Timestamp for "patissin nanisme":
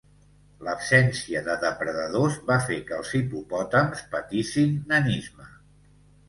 4.15-5.49